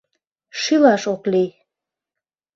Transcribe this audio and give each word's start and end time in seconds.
Шӱлаш 0.61 1.03
ок 1.13 1.23
лий... 1.31 1.49